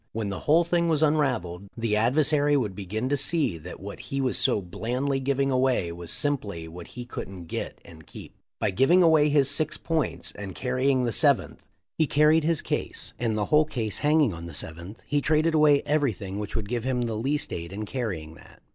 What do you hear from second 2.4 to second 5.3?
would begin to see that what he was so blandly